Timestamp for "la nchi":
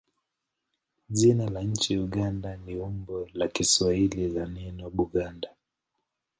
1.49-1.97